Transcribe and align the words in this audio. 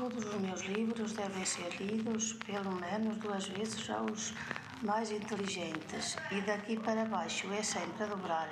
Todos 0.00 0.24
os 0.24 0.40
meus 0.40 0.62
livros 0.62 1.12
devem 1.12 1.44
ser 1.44 1.70
lidos 1.78 2.32
pelo 2.46 2.72
menos 2.76 3.18
duas 3.18 3.46
vezes 3.48 3.90
aos 3.90 4.32
mais 4.82 5.10
inteligentes, 5.10 6.16
e 6.32 6.40
daqui 6.40 6.80
para 6.80 7.04
baixo 7.04 7.52
é 7.52 7.62
sempre 7.62 8.04
a 8.04 8.06
dobrar. 8.06 8.48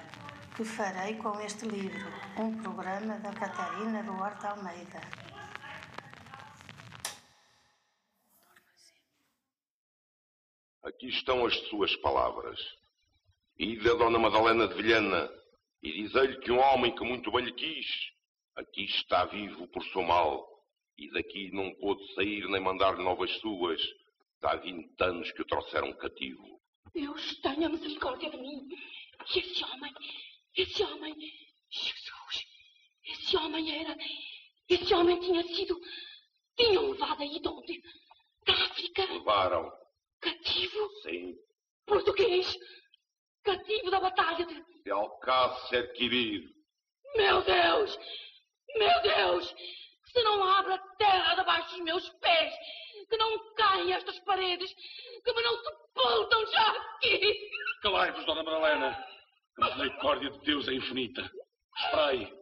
Que 0.55 0.63
farei 0.63 1.15
com 1.15 1.41
este 1.41 1.67
livro? 1.67 2.07
Um 2.37 2.55
programa 2.63 3.19
da 3.21 3.33
Catarina 3.33 4.03
Duarte 4.03 4.47
Almeida. 4.47 5.01
Aqui 10.83 11.09
estão 11.09 11.47
as 11.47 11.57
suas 11.71 11.97
palavras. 11.97 12.61
Ide 13.59 13.89
a 13.89 13.95
Dona 13.95 14.19
Madalena 14.19 14.69
de 14.69 14.75
Vilhena 14.75 15.31
e 15.83 15.93
diz-lhe 15.93 16.41
que 16.41 16.53
um 16.53 16.61
homem 16.61 16.95
que 16.95 17.05
muito 17.05 17.33
bem 17.33 17.47
lhe 17.47 17.53
quis, 17.55 17.87
aqui 18.55 18.85
está 18.85 19.25
vivo 19.25 19.67
por 19.69 19.83
seu 19.85 20.03
mal, 20.03 20.58
e 20.99 21.11
daqui 21.13 21.51
não 21.53 21.73
pôde 21.77 22.05
sair 22.15 22.47
nem 22.49 22.61
mandar 22.61 22.99
novas 22.99 23.31
suas. 23.39 23.81
Há 24.43 24.57
vinte 24.57 24.91
anos 25.01 25.31
que 25.33 25.43
o 25.43 25.47
trouxeram 25.47 25.93
cativo. 25.95 26.61
Deus 26.93 27.37
tenha 27.41 27.69
misericórdia 27.69 28.31
de 28.31 28.37
mim. 28.37 28.69
E 29.35 29.39
esse 29.39 29.65
homem, 29.65 29.93
esse 30.57 30.83
homem, 30.83 31.15
Jesus, 31.71 32.47
esse 33.05 33.37
homem 33.37 33.81
era, 33.81 33.97
esse 34.69 34.95
homem 34.95 35.19
tinha 35.21 35.43
sido, 35.43 35.81
tinham 36.57 36.91
levado 36.91 37.23
aí 37.23 37.41
de 37.41 37.49
onde? 37.49 37.83
Da 38.47 38.53
África? 38.53 39.05
Levaram. 39.13 39.73
Cativo? 40.21 40.91
Sim. 41.03 41.37
Português? 41.87 42.57
Cativo 43.43 43.91
da 43.91 44.01
batalha 44.01 44.47
de... 44.47 44.83
De 44.85 44.91
Alcácer 44.91 45.93
Quibir. 45.95 46.49
Meu 47.17 47.43
Deus! 47.43 47.99
Meu 48.77 49.03
Deus! 49.03 49.55
Se 50.13 50.23
não 50.23 50.43
abra 50.43 50.75
a 50.75 50.97
terra 50.97 51.35
debaixo 51.35 51.71
dos 51.71 51.85
meus 51.85 52.09
pés, 52.21 52.55
que 53.09 53.17
não 53.17 53.55
caem 53.55 53.93
estas 53.93 54.19
paredes, 54.21 54.75
que 55.25 55.33
me 55.33 55.43
não 55.43 55.57
sepultam 55.63 56.47
já 56.53 56.71
aqui! 56.71 57.51
Calai-vos, 57.83 58.25
Dona 58.25 58.43
Madalena. 58.43 59.07
A 59.61 59.71
misericórdia 59.71 60.31
de 60.31 60.39
Deus 60.41 60.69
é 60.69 60.75
infinita. 60.75 61.31
Esperai. 61.77 62.33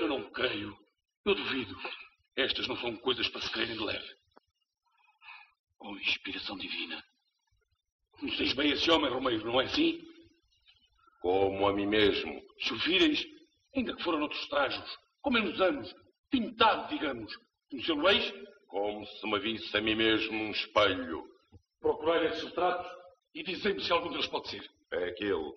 Eu 0.00 0.08
não 0.08 0.30
creio. 0.30 0.76
Eu 1.24 1.34
duvido. 1.34 1.76
Estas 2.36 2.66
não 2.66 2.76
são 2.76 2.96
coisas 2.96 3.28
para 3.28 3.40
se 3.40 3.50
crerem 3.50 3.76
de 3.76 3.82
leve. 3.82 4.16
Oh, 5.80 5.96
inspiração 5.96 6.56
divina. 6.56 7.04
Conheceis 8.18 8.52
bem 8.54 8.70
esse 8.70 8.90
homem, 8.90 9.10
Romeiro, 9.10 9.44
não 9.44 9.60
é 9.60 9.64
assim? 9.64 10.02
Como 11.20 11.66
a 11.66 11.72
mim 11.72 11.86
mesmo. 11.86 12.42
Se 12.60 12.72
o 12.72 12.78
vireis, 12.78 13.24
ainda 13.74 13.94
que 13.94 14.02
foram 14.02 14.20
noutros 14.20 14.46
trajos, 14.48 14.98
com 15.20 15.30
menos 15.30 15.60
anos, 15.60 15.94
pintado, 16.34 16.88
digamos, 16.88 17.32
conhecê-lo 17.70 18.08
eis? 18.08 18.34
Como 18.66 19.06
se 19.06 19.26
me 19.30 19.38
visse 19.38 19.76
a 19.76 19.80
mim 19.80 19.94
mesmo 19.94 20.32
num 20.32 20.50
espelho. 20.50 21.22
Procurai 21.80 22.26
esses 22.26 22.42
retratos 22.42 22.90
e 23.32 23.44
dizei-me 23.44 23.80
se 23.80 23.92
algum 23.92 24.10
deles 24.10 24.26
pode 24.26 24.48
ser. 24.48 24.68
É 24.90 25.10
aquele. 25.10 25.54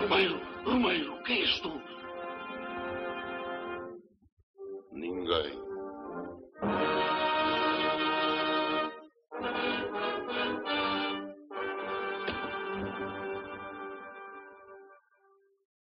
Romeiro, 0.00 0.40
Romeiro, 0.64 1.22
quem 1.22 1.42
és 1.42 1.60
tu? 1.60 1.70
Ninguém. 4.92 5.70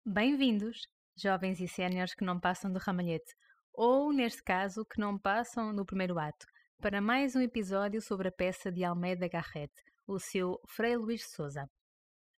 Bem-vindos, 0.07 0.89
jovens 1.17 1.61
e 1.61 1.67
séniores 1.67 2.15
que 2.15 2.25
não 2.25 2.39
passam 2.39 2.73
do 2.73 2.79
ramalhete, 2.79 3.35
ou, 3.73 4.13
neste 4.13 4.43
caso, 4.43 4.85
que 4.85 5.01
não 5.01 5.19
passam 5.19 5.73
no 5.73 5.85
primeiro 5.85 6.19
ato, 6.19 6.47
para 6.81 7.01
mais 7.01 7.35
um 7.35 7.41
episódio 7.41 8.01
sobre 8.03 8.29
a 8.29 8.33
peça 8.33 8.71
de 8.71 8.85
Almeida 8.85 9.29
Garrett, 9.29 9.73
o 10.07 10.19
seu 10.19 10.61
Frei 10.67 10.97
Luís 10.97 11.31
Souza. 11.31 11.69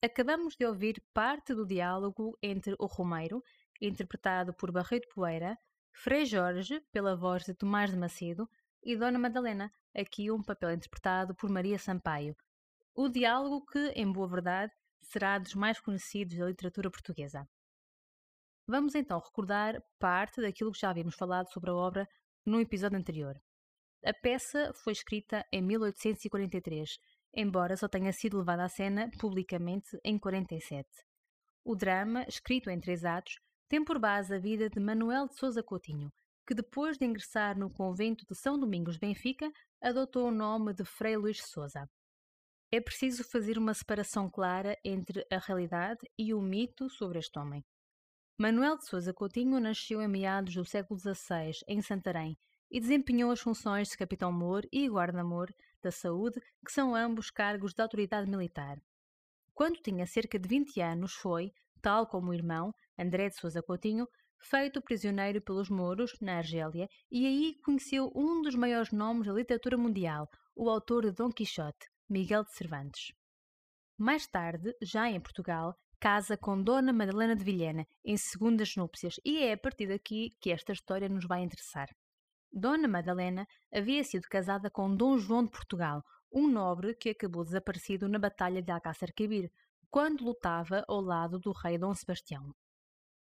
Acabamos 0.03 0.55
de 0.55 0.65
ouvir 0.65 1.03
parte 1.13 1.55
do 1.55 1.65
diálogo 1.65 2.37
entre 2.41 2.75
o 2.77 2.85
Romeiro, 2.85 3.41
interpretado 3.81 4.53
por 4.53 4.71
Barreiro 4.71 5.07
Poeira, 5.13 5.57
Frei 5.91 6.25
Jorge, 6.25 6.79
pela 6.91 7.15
voz 7.15 7.43
de 7.43 7.55
Tomás 7.55 7.89
de 7.89 7.97
Macedo, 7.97 8.47
e 8.83 8.95
Dona 8.95 9.17
Madalena, 9.17 9.71
aqui 9.95 10.29
um 10.31 10.41
papel 10.41 10.71
interpretado 10.71 11.35
por 11.35 11.49
Maria 11.49 11.79
Sampaio. 11.79 12.35
O 12.93 13.09
diálogo 13.09 13.65
que, 13.65 13.89
em 13.95 14.11
boa 14.11 14.27
verdade, 14.27 14.71
será 15.01 15.39
dos 15.39 15.55
mais 15.55 15.79
conhecidos 15.79 16.37
da 16.37 16.45
literatura 16.45 16.91
portuguesa. 16.91 17.47
Vamos 18.69 18.95
então 18.95 19.17
recordar 19.19 19.81
parte 19.97 20.41
daquilo 20.41 20.73
que 20.73 20.79
já 20.79 20.89
havíamos 20.89 21.15
falado 21.15 21.49
sobre 21.53 21.69
a 21.69 21.73
obra 21.73 22.05
no 22.45 22.59
episódio 22.59 22.97
anterior. 22.97 23.41
A 24.05 24.13
peça 24.13 24.73
foi 24.83 24.91
escrita 24.91 25.45
em 25.53 25.61
1843, 25.61 26.97
embora 27.33 27.77
só 27.77 27.87
tenha 27.87 28.11
sido 28.11 28.37
levada 28.37 28.65
à 28.65 28.67
cena 28.67 29.09
publicamente 29.19 29.97
em 30.03 30.19
47. 30.19 30.85
O 31.63 31.77
drama, 31.77 32.25
escrito 32.27 32.69
em 32.69 32.77
três 32.77 33.05
atos, 33.05 33.39
tem 33.69 33.85
por 33.85 33.99
base 33.99 34.35
a 34.35 34.39
vida 34.39 34.69
de 34.69 34.81
Manuel 34.81 35.29
de 35.29 35.37
Sousa 35.37 35.63
Coutinho, 35.63 36.11
que 36.45 36.53
depois 36.53 36.97
de 36.97 37.05
ingressar 37.05 37.57
no 37.57 37.69
convento 37.69 38.25
de 38.29 38.35
São 38.35 38.59
Domingos 38.59 38.95
de 38.95 38.99
Benfica, 38.99 39.49
adotou 39.81 40.27
o 40.27 40.31
nome 40.31 40.73
de 40.73 40.83
Frei 40.83 41.15
Luís 41.15 41.41
Sousa. 41.41 41.89
É 42.69 42.81
preciso 42.81 43.23
fazer 43.23 43.57
uma 43.57 43.73
separação 43.73 44.29
clara 44.29 44.77
entre 44.83 45.25
a 45.31 45.37
realidade 45.37 46.01
e 46.17 46.33
o 46.33 46.41
mito 46.41 46.89
sobre 46.89 47.19
este 47.19 47.39
homem. 47.39 47.63
Manuel 48.39 48.77
de 48.77 48.85
Sousa 48.85 49.11
Coutinho 49.11 49.59
nasceu 49.59 49.99
em 49.99 50.07
meados 50.07 50.53
do 50.53 50.63
século 50.63 50.99
XVI, 50.99 51.53
em 51.67 51.81
Santarém, 51.81 52.37
e 52.69 52.79
desempenhou 52.79 53.31
as 53.31 53.39
funções 53.39 53.89
de 53.89 53.97
capitão-mor 53.97 54.61
e 54.71 54.87
guarda-mor 54.87 55.51
da 55.81 55.89
saúde, 55.89 56.39
que 56.63 56.71
são 56.71 56.93
ambos 56.93 57.31
cargos 57.31 57.73
de 57.73 57.81
autoridade 57.81 58.29
militar. 58.29 58.77
Quando 59.55 59.81
tinha 59.81 60.05
cerca 60.05 60.37
de 60.37 60.47
20 60.47 60.79
anos, 60.79 61.13
foi, 61.13 61.51
tal 61.81 62.05
como 62.05 62.29
o 62.29 62.33
irmão, 62.33 62.71
André 62.95 63.27
de 63.29 63.37
Sousa 63.37 63.63
Coutinho, 63.63 64.07
feito 64.39 64.83
prisioneiro 64.83 65.41
pelos 65.41 65.67
mouros 65.67 66.11
na 66.21 66.37
Argélia 66.37 66.87
e 67.09 67.25
aí 67.25 67.55
conheceu 67.65 68.11
um 68.15 68.43
dos 68.43 68.53
maiores 68.53 68.91
nomes 68.91 69.25
da 69.25 69.33
literatura 69.33 69.77
mundial, 69.77 70.29
o 70.55 70.69
autor 70.69 71.05
de 71.05 71.11
Dom 71.11 71.31
Quixote, 71.31 71.87
Miguel 72.07 72.43
de 72.43 72.53
Cervantes. 72.53 73.11
Mais 73.97 74.27
tarde, 74.27 74.75
já 74.79 75.09
em 75.09 75.19
Portugal, 75.19 75.75
casa 75.99 76.37
com 76.37 76.61
Dona 76.61 76.93
Madalena 76.93 77.35
de 77.35 77.43
Vilhena, 77.43 77.85
em 78.05 78.17
segundas 78.17 78.75
núpcias, 78.75 79.15
e 79.25 79.39
é 79.39 79.53
a 79.53 79.57
partir 79.57 79.87
daqui 79.87 80.35
que 80.39 80.51
esta 80.51 80.71
história 80.71 81.09
nos 81.09 81.25
vai 81.25 81.41
interessar. 81.41 81.89
Dona 82.51 82.87
Madalena 82.87 83.47
havia 83.73 84.03
sido 84.03 84.27
casada 84.29 84.69
com 84.69 84.95
Dom 84.95 85.17
João 85.17 85.43
de 85.43 85.51
Portugal, 85.51 86.03
um 86.31 86.47
nobre 86.47 86.95
que 86.95 87.09
acabou 87.09 87.43
desaparecido 87.43 88.07
na 88.07 88.19
Batalha 88.19 88.61
de 88.61 88.71
Alcácer 88.71 89.13
Quibir, 89.13 89.51
quando 89.89 90.23
lutava 90.23 90.83
ao 90.87 91.01
lado 91.01 91.39
do 91.39 91.51
rei 91.51 91.77
Dom 91.77 91.93
Sebastião. 91.93 92.53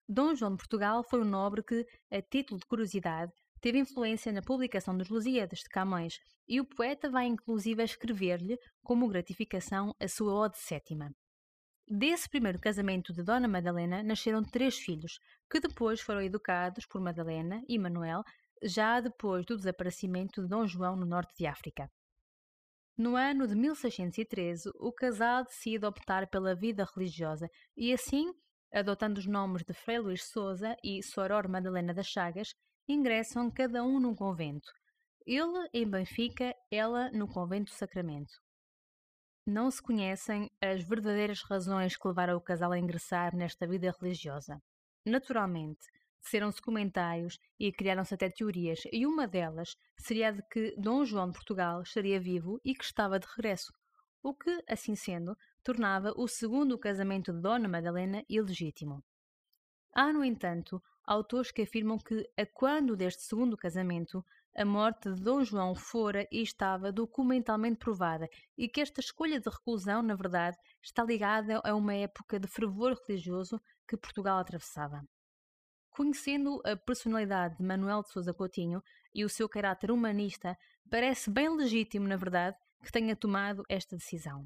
Dom 0.08 0.36
João 0.36 0.52
de 0.52 0.58
Portugal 0.58 1.04
foi 1.04 1.22
um 1.22 1.26
nobre 1.26 1.64
que, 1.64 1.86
a 2.12 2.22
título 2.22 2.60
de 2.60 2.66
curiosidade, 2.66 3.32
teve 3.62 3.80
influência 3.80 4.32
na 4.32 4.42
publicação 4.42 4.96
dos 4.98 5.10
Lusíadas 5.10 5.60
de 5.60 5.70
Camões, 5.70 6.20
e 6.48 6.60
o 6.60 6.66
poeta 6.66 7.10
vai 7.10 7.26
inclusive 7.26 7.82
escrever-lhe, 7.84 8.60
como 8.84 9.08
gratificação, 9.08 9.96
a 10.00 10.08
sua 10.08 10.34
Ode 10.34 10.60
Sétima. 10.60 11.12
Desse 11.88 12.28
primeiro 12.28 12.60
casamento 12.60 13.14
de 13.14 13.22
Dona 13.22 13.48
Madalena 13.48 14.02
nasceram 14.02 14.44
três 14.44 14.76
filhos, 14.76 15.20
que 15.48 15.60
depois 15.60 16.02
foram 16.02 16.20
educados 16.20 16.84
por 16.88 17.00
Madalena 17.00 17.64
e 17.70 17.78
Manuel, 17.78 18.24
já 18.64 19.00
depois 19.00 19.46
do 19.46 19.56
desaparecimento 19.56 20.42
de 20.42 20.48
Dom 20.48 20.66
João 20.66 20.96
no 20.96 21.06
norte 21.06 21.38
de 21.38 21.46
África. 21.46 21.88
No 22.98 23.16
ano 23.16 23.46
de 23.46 23.54
1613, 23.54 24.72
o 24.80 24.92
casal 24.92 25.44
decide 25.44 25.86
optar 25.86 26.28
pela 26.28 26.56
vida 26.56 26.88
religiosa 26.96 27.48
e 27.78 27.94
assim, 27.94 28.34
adotando 28.74 29.20
os 29.20 29.28
nomes 29.28 29.64
de 29.64 29.74
Frei 29.74 30.00
Luís 30.00 30.24
Souza 30.24 30.76
e 30.84 31.04
Soror 31.04 31.48
Madalena 31.48 31.94
das 31.94 32.08
Chagas, 32.08 32.56
ingressam 32.88 33.52
cada 33.52 33.84
um 33.84 34.00
num 34.00 34.16
convento. 34.16 34.72
Ele 35.24 35.70
em 35.72 35.88
Benfica, 35.88 36.56
ela 36.72 37.12
no 37.12 37.28
convento 37.28 37.72
do 37.72 37.76
Sacramento. 37.76 38.45
Não 39.46 39.70
se 39.70 39.82
conhecem 39.82 40.50
as 40.60 40.84
verdadeiras 40.84 41.42
razões 41.44 41.96
que 41.96 42.08
levaram 42.08 42.36
o 42.36 42.42
casal 42.42 42.72
a 42.72 42.80
ingressar 42.80 43.36
nesta 43.36 43.68
vida 43.68 43.94
religiosa. 44.00 44.62
Naturalmente, 45.06 45.88
Teceram-se 46.26 46.60
comentários 46.60 47.40
e 47.60 47.72
criaram-se 47.72 48.16
até 48.16 48.28
teorias, 48.32 48.82
e 48.92 49.06
uma 49.06 49.28
delas 49.28 49.78
seria 49.96 50.30
a 50.30 50.32
de 50.32 50.42
que 50.50 50.74
Dom 50.76 51.06
João 51.06 51.28
de 51.28 51.34
Portugal 51.34 51.84
estaria 51.84 52.20
vivo 52.20 52.60
e 52.66 52.74
que 52.74 52.84
estava 52.84 53.20
de 53.20 53.28
regresso, 53.28 53.72
o 54.24 54.34
que, 54.34 54.64
assim 54.68 54.96
sendo, 54.96 55.38
tornava 55.64 56.12
o 56.18 56.28
segundo 56.28 56.80
casamento 56.80 57.32
de 57.32 57.40
Dona 57.40 57.68
Madalena 57.68 58.26
ilegítimo. 58.28 59.04
Há, 59.94 60.12
no 60.12 60.26
entanto, 60.26 60.82
autores 61.04 61.52
que 61.52 61.62
afirmam 61.62 62.00
que, 62.00 62.28
a 62.36 62.46
quando 62.48 62.98
deste 62.98 63.22
segundo 63.22 63.56
casamento, 63.56 64.26
a 64.56 64.64
morte 64.66 65.12
de 65.12 65.22
Dom 65.22 65.44
João 65.44 65.76
fora 65.76 66.28
e 66.32 66.42
estava 66.42 66.92
documentalmente 66.92 67.78
provada 67.78 68.28
e 68.58 68.70
que 68.70 68.82
esta 68.82 69.02
escolha 69.02 69.40
de 69.40 69.50
reclusão, 69.50 70.02
na 70.02 70.16
verdade, 70.16 70.58
está 70.82 71.04
ligada 71.04 71.62
a 71.64 71.76
uma 71.76 71.94
época 71.94 72.40
de 72.40 72.48
fervor 72.48 72.98
religioso 73.08 73.62
que 73.88 73.98
Portugal 73.98 74.40
atravessava. 74.40 75.04
Conhecendo 75.90 76.62
a 76.66 76.76
personalidade 76.76 77.58
de 77.58 77.64
Manuel 77.64 78.02
de 78.02 78.12
Sousa 78.12 78.34
Coutinho, 78.34 78.82
e 79.16 79.24
o 79.24 79.30
seu 79.30 79.48
caráter 79.48 79.90
humanista, 79.90 80.58
parece 80.92 81.32
bem 81.32 81.50
legítimo, 81.50 82.06
na 82.06 82.18
verdade, 82.18 82.58
que 82.84 82.92
tenha 82.92 83.16
tomado 83.16 83.64
esta 83.70 83.96
decisão. 83.96 84.46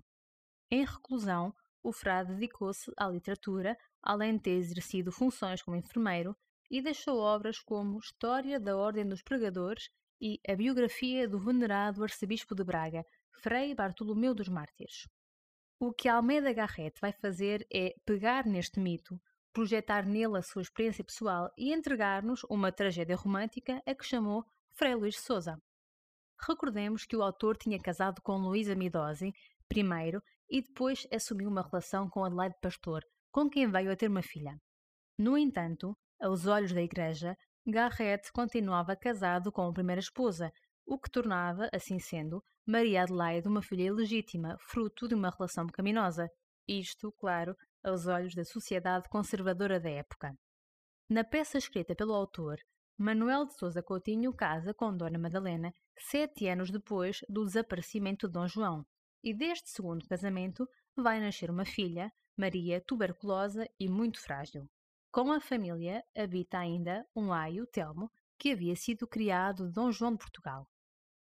Em 0.70 0.86
reclusão, 0.86 1.52
o 1.82 1.92
frade 1.92 2.36
dedicou-se 2.36 2.92
à 2.96 3.08
literatura, 3.08 3.76
além 4.04 4.36
de 4.36 4.44
ter 4.44 4.52
exercido 4.52 5.12
funções 5.12 5.64
como 5.64 5.76
enfermeiro, 5.76 6.38
e 6.70 6.82
deixou 6.82 7.18
obras 7.18 7.60
como 7.60 7.98
História 7.98 8.60
da 8.60 8.78
Ordem 8.78 9.08
dos 9.08 9.22
Pregadores 9.24 9.90
e 10.22 10.40
a 10.48 10.56
biografia 10.56 11.28
do 11.28 11.40
venerado 11.40 12.04
arcebispo 12.04 12.54
de 12.54 12.64
Braga, 12.64 13.04
Frei 13.42 13.74
Bartolomeu 13.74 14.34
dos 14.36 14.50
Mártires. 14.50 15.08
O 15.80 15.94
que 15.94 16.10
Almeida 16.10 16.52
Garrett 16.52 17.00
vai 17.00 17.14
fazer 17.14 17.66
é 17.74 17.94
pegar 18.06 18.46
neste 18.46 18.80
mito, 18.80 19.20
projetar 19.54 20.06
nele 20.06 20.38
a 20.38 20.42
sua 20.42 20.62
experiência 20.62 21.04
pessoal 21.04 21.50
e 21.58 21.74
entregar-nos 21.74 22.42
uma 22.50 22.72
tragédia 22.72 23.16
romântica 23.16 23.82
a 23.86 23.96
que 23.96 24.06
chamou 24.06 24.44
Frei 24.76 24.94
Luís 24.94 25.18
Souza. 25.20 25.58
Recordemos 26.48 27.06
que 27.06 27.16
o 27.16 27.24
autor 27.24 27.58
tinha 27.58 27.80
casado 27.80 28.22
com 28.22 28.38
Luísa 28.38 28.76
Midose, 28.76 29.34
primeiro, 29.68 30.22
e 30.50 30.62
depois 30.62 31.08
assumiu 31.14 31.50
uma 31.50 31.62
relação 31.62 32.10
com 32.10 32.24
Adelaide 32.24 32.56
Pastor, 32.62 33.02
com 33.32 33.50
quem 33.50 33.70
veio 33.70 33.92
a 33.92 33.96
ter 33.96 34.10
uma 34.10 34.22
filha. 34.22 34.58
No 35.18 35.38
entanto, 35.38 35.96
aos 36.20 36.46
olhos 36.46 36.74
da 36.74 36.82
Igreja, 36.82 37.36
Garrett 37.66 38.32
continuava 38.32 38.96
casado 38.96 39.52
com 39.52 39.68
a 39.68 39.74
primeira 39.74 40.00
esposa, 40.00 40.52
o 40.86 40.98
que 41.00 41.10
tornava, 41.10 41.70
assim 41.74 42.00
sendo, 42.00 42.44
Maria 42.66 43.04
Adelaide 43.04 43.48
uma 43.48 43.62
filha 43.62 43.84
ilegítima, 43.84 44.58
fruto 44.60 45.08
de 45.08 45.16
uma 45.16 45.30
relação 45.30 45.68
pecaminosa. 45.68 46.30
Isto, 46.68 47.12
claro, 47.14 47.56
aos 47.84 48.08
olhos 48.08 48.36
da 48.36 48.44
sociedade 48.44 49.08
conservadora 49.10 49.80
da 49.80 49.90
época. 49.90 50.34
Na 51.10 51.24
peça 51.24 51.58
escrita 51.58 51.96
pelo 51.96 52.14
autor, 52.14 52.58
Manuel 52.98 53.46
de 53.46 53.58
Sousa 53.58 53.82
Coutinho 53.82 54.34
casa 54.34 54.74
com 54.74 54.96
Dona 54.96 55.18
Madalena 55.18 55.72
sete 55.98 56.48
anos 56.48 56.70
depois 56.70 57.22
do 57.30 57.46
desaparecimento 57.46 58.28
de 58.28 58.34
Dom 58.34 58.48
João, 58.48 58.86
e 59.24 59.34
deste 59.34 59.70
segundo 59.70 60.08
casamento 60.08 60.68
vai 60.96 61.20
nascer 61.20 61.50
uma 61.50 61.66
filha, 61.66 62.12
Maria, 62.38 62.82
tuberculosa 62.86 63.68
e 63.80 63.88
muito 63.88 64.22
frágil. 64.22 64.70
Com 65.12 65.32
a 65.32 65.40
família 65.40 66.06
habita 66.16 66.60
ainda 66.60 67.04
um 67.16 67.34
aio, 67.34 67.66
Telmo, 67.66 68.12
que 68.38 68.52
havia 68.52 68.76
sido 68.76 69.08
criado 69.08 69.66
de 69.66 69.74
Dom 69.74 69.92
João 69.92 70.12
de 70.12 70.20
Portugal. 70.20 70.70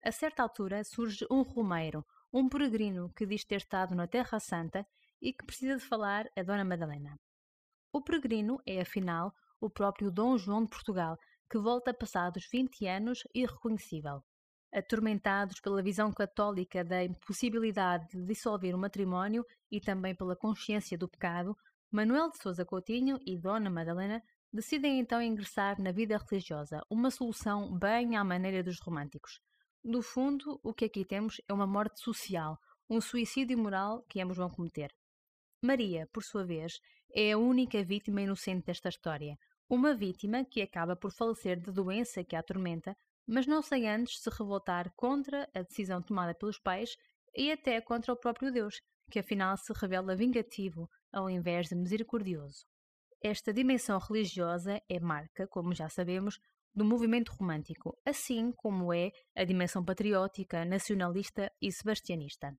A 0.01 0.13
certa 0.13 0.41
altura 0.41 0.81
surge 0.85 1.27
um 1.29 1.41
romeiro, 1.41 2.05
um 2.31 2.47
peregrino 2.47 3.11
que 3.13 3.25
diz 3.25 3.43
ter 3.43 3.57
estado 3.57 3.93
na 3.93 4.07
Terra 4.07 4.39
Santa 4.39 4.87
e 5.21 5.33
que 5.33 5.45
precisa 5.45 5.75
de 5.75 5.83
falar 5.83 6.25
a 6.37 6.41
Dona 6.41 6.63
Madalena. 6.63 7.19
O 7.91 8.01
peregrino 8.01 8.61
é, 8.65 8.79
afinal, 8.79 9.33
o 9.59 9.69
próprio 9.69 10.09
Dom 10.09 10.37
João 10.37 10.63
de 10.63 10.69
Portugal, 10.69 11.17
que 11.49 11.57
volta 11.57 11.93
passados 11.93 12.47
20 12.49 12.87
anos 12.87 13.23
irreconhecível. 13.33 14.23
Atormentados 14.73 15.59
pela 15.59 15.83
visão 15.83 16.13
católica 16.13 16.81
da 16.81 17.03
impossibilidade 17.03 18.07
de 18.07 18.25
dissolver 18.25 18.73
o 18.73 18.79
matrimónio 18.79 19.45
e 19.69 19.81
também 19.81 20.15
pela 20.15 20.35
consciência 20.35 20.97
do 20.97 21.09
pecado, 21.09 21.57
Manuel 21.95 22.29
de 22.29 22.39
Sousa 22.39 22.65
Coutinho 22.65 23.17
e 23.25 23.37
Dona 23.37 23.69
Madalena 23.69 24.21
decidem 24.51 24.99
então 24.99 25.21
ingressar 25.21 25.81
na 25.81 25.93
vida 25.93 26.17
religiosa, 26.29 26.81
uma 26.89 27.09
solução 27.09 27.73
bem 27.79 28.17
à 28.17 28.23
maneira 28.25 28.61
dos 28.61 28.81
românticos. 28.81 29.39
No 29.81 30.01
fundo, 30.01 30.59
o 30.61 30.73
que 30.73 30.83
aqui 30.83 31.05
temos 31.05 31.39
é 31.47 31.53
uma 31.53 31.65
morte 31.65 32.01
social, 32.01 32.59
um 32.89 32.99
suicídio 32.99 33.57
moral 33.57 34.03
que 34.09 34.19
ambos 34.19 34.35
vão 34.35 34.49
cometer. 34.49 34.93
Maria, 35.61 36.05
por 36.11 36.21
sua 36.21 36.43
vez, 36.43 36.81
é 37.13 37.31
a 37.31 37.37
única 37.37 37.81
vítima 37.81 38.21
inocente 38.21 38.65
desta 38.65 38.89
história, 38.89 39.37
uma 39.69 39.95
vítima 39.95 40.43
que 40.43 40.61
acaba 40.61 40.97
por 40.97 41.13
falecer 41.13 41.61
de 41.61 41.71
doença 41.71 42.25
que 42.25 42.35
a 42.35 42.39
atormenta, 42.39 42.93
mas 43.25 43.47
não 43.47 43.61
sem 43.61 43.89
antes 43.89 44.19
se 44.19 44.29
revoltar 44.31 44.91
contra 44.97 45.49
a 45.55 45.61
decisão 45.61 46.01
tomada 46.01 46.35
pelos 46.35 46.59
pais 46.59 46.97
e 47.33 47.49
até 47.53 47.79
contra 47.79 48.11
o 48.11 48.17
próprio 48.17 48.51
Deus, 48.51 48.81
que 49.09 49.19
afinal 49.19 49.55
se 49.55 49.71
revela 49.73 50.13
vingativo 50.13 50.89
ao 51.15 51.29
invés 51.29 51.69
de 51.69 51.75
misericordioso. 51.75 52.65
Esta 53.23 53.53
dimensão 53.53 53.97
religiosa 53.97 54.79
é 54.89 54.99
marca, 54.99 55.47
como 55.47 55.73
já 55.73 55.89
sabemos, 55.89 56.37
do 56.75 56.83
movimento 56.83 57.31
romântico, 57.31 57.97
assim 58.05 58.51
como 58.51 58.93
é 58.93 59.11
a 59.35 59.45
dimensão 59.45 59.83
patriótica, 59.83 60.65
nacionalista 60.65 61.49
e 61.61 61.71
sebastianista. 61.71 62.53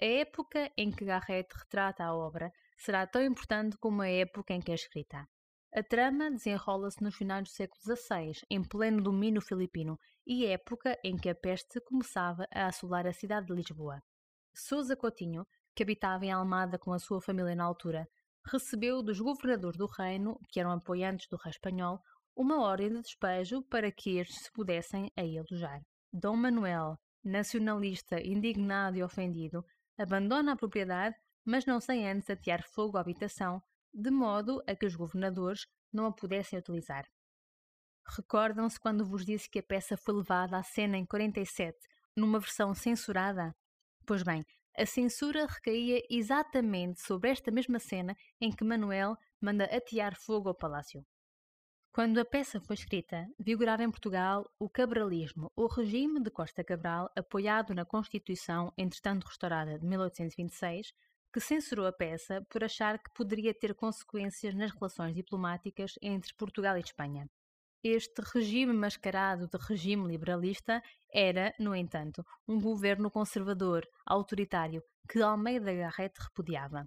A 0.00 0.04
época 0.04 0.70
em 0.76 0.90
que 0.90 1.06
Garrett 1.06 1.48
retrata 1.56 2.04
a 2.04 2.14
obra 2.14 2.52
será 2.76 3.06
tão 3.06 3.22
importante 3.22 3.76
como 3.78 4.02
a 4.02 4.08
época 4.08 4.52
em 4.52 4.60
que 4.60 4.70
é 4.70 4.74
escrita. 4.74 5.26
A 5.72 5.82
trama 5.82 6.30
desenrola-se 6.30 7.02
nos 7.02 7.14
finais 7.14 7.44
do 7.44 7.48
século 7.48 7.80
XVI, 7.80 8.32
em 8.50 8.62
pleno 8.62 9.02
domínio 9.02 9.40
filipino, 9.40 9.98
e 10.26 10.44
época 10.46 10.98
em 11.04 11.16
que 11.16 11.28
a 11.28 11.34
peste 11.34 11.80
começava 11.80 12.46
a 12.52 12.66
assolar 12.66 13.06
a 13.06 13.12
cidade 13.12 13.46
de 13.46 13.54
Lisboa. 13.54 14.02
Sousa 14.54 14.96
Coutinho, 14.96 15.46
que 15.74 15.82
habitava 15.82 16.24
em 16.24 16.32
Almada 16.32 16.78
com 16.78 16.92
a 16.92 16.98
sua 16.98 17.20
família 17.20 17.54
na 17.54 17.64
altura, 17.64 18.08
recebeu 18.44 19.02
dos 19.02 19.20
governadores 19.20 19.78
do 19.78 19.86
reino, 19.86 20.38
que 20.48 20.60
eram 20.60 20.72
apoiantes 20.72 21.28
do 21.28 21.36
rei 21.36 21.50
espanhol, 21.50 22.00
uma 22.34 22.60
ordem 22.62 22.88
de 22.88 23.02
despejo 23.02 23.62
para 23.62 23.90
que 23.92 24.18
estes 24.18 24.44
se 24.44 24.52
pudessem 24.52 25.10
aí 25.16 25.38
alojar. 25.38 25.80
Dom 26.12 26.36
Manuel, 26.36 26.98
nacionalista 27.22 28.20
indignado 28.20 28.96
e 28.96 29.02
ofendido, 29.02 29.64
abandona 29.98 30.52
a 30.52 30.56
propriedade, 30.56 31.16
mas 31.44 31.66
não 31.66 31.80
sem 31.80 32.08
antes 32.08 32.30
atear 32.30 32.64
fogo 32.68 32.96
à 32.96 33.00
habitação, 33.00 33.62
de 33.92 34.10
modo 34.10 34.62
a 34.66 34.74
que 34.74 34.86
os 34.86 34.96
governadores 34.96 35.66
não 35.92 36.06
a 36.06 36.12
pudessem 36.12 36.58
utilizar. 36.58 37.04
Recordam-se 38.06 38.78
quando 38.80 39.04
vos 39.04 39.24
disse 39.24 39.48
que 39.48 39.58
a 39.58 39.62
peça 39.62 39.96
foi 39.96 40.14
levada 40.14 40.56
à 40.56 40.62
cena 40.62 40.96
em 40.96 41.06
47, 41.06 41.78
numa 42.16 42.40
versão 42.40 42.74
censurada? 42.74 43.54
Pois 44.06 44.22
bem, 44.22 44.44
a 44.76 44.86
censura 44.86 45.46
recaía 45.46 46.02
exatamente 46.08 47.00
sobre 47.00 47.30
esta 47.30 47.50
mesma 47.50 47.78
cena 47.78 48.16
em 48.40 48.50
que 48.50 48.64
Manuel 48.64 49.16
manda 49.40 49.64
atear 49.64 50.16
fogo 50.16 50.48
ao 50.48 50.54
palácio. 50.54 51.04
Quando 51.92 52.18
a 52.18 52.24
peça 52.24 52.60
foi 52.60 52.74
escrita, 52.74 53.26
vigorava 53.36 53.82
em 53.82 53.90
Portugal 53.90 54.48
o 54.60 54.68
cabralismo, 54.68 55.50
o 55.56 55.66
regime 55.66 56.20
de 56.22 56.30
Costa 56.30 56.62
Cabral, 56.62 57.10
apoiado 57.16 57.74
na 57.74 57.84
Constituição, 57.84 58.72
entretanto 58.78 59.26
restaurada 59.26 59.76
de 59.76 59.84
1826, 59.84 60.92
que 61.32 61.40
censurou 61.40 61.86
a 61.86 61.92
peça 61.92 62.46
por 62.48 62.62
achar 62.62 62.98
que 62.98 63.12
poderia 63.12 63.52
ter 63.52 63.74
consequências 63.74 64.54
nas 64.54 64.70
relações 64.70 65.14
diplomáticas 65.14 65.94
entre 66.00 66.32
Portugal 66.34 66.76
e 66.76 66.80
Espanha. 66.80 67.28
Este 67.82 68.20
regime 68.34 68.74
mascarado 68.74 69.48
de 69.48 69.56
regime 69.56 70.06
liberalista 70.06 70.82
era, 71.10 71.54
no 71.58 71.74
entanto, 71.74 72.22
um 72.46 72.60
governo 72.60 73.10
conservador, 73.10 73.86
autoritário, 74.04 74.82
que 75.08 75.22
Almeida 75.22 75.72
Garrett 75.72 76.20
repudiava. 76.20 76.86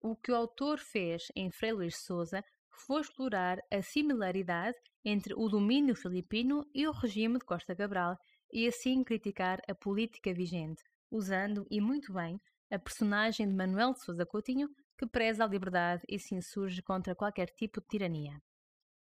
O 0.00 0.16
que 0.16 0.32
o 0.32 0.34
autor 0.34 0.78
fez 0.78 1.24
em 1.36 1.50
Frei 1.50 1.72
Luís 1.72 1.98
Souza 1.98 2.42
foi 2.70 3.02
explorar 3.02 3.58
a 3.70 3.82
similaridade 3.82 4.78
entre 5.04 5.34
o 5.34 5.46
domínio 5.46 5.94
filipino 5.94 6.64
e 6.74 6.88
o 6.88 6.92
regime 6.92 7.38
de 7.38 7.44
Costa 7.44 7.76
Cabral 7.76 8.16
e 8.50 8.66
assim 8.66 9.04
criticar 9.04 9.60
a 9.68 9.74
política 9.74 10.32
vigente, 10.32 10.82
usando, 11.10 11.66
e 11.70 11.82
muito 11.82 12.14
bem, 12.14 12.40
a 12.70 12.78
personagem 12.78 13.46
de 13.46 13.54
Manuel 13.54 13.92
de 13.92 14.02
Sousa 14.02 14.24
Coutinho, 14.24 14.70
que 14.96 15.06
preza 15.06 15.44
a 15.44 15.46
liberdade 15.46 16.02
e 16.08 16.18
se 16.18 16.34
insurge 16.34 16.80
contra 16.80 17.14
qualquer 17.14 17.50
tipo 17.50 17.78
de 17.82 17.88
tirania. 17.88 18.40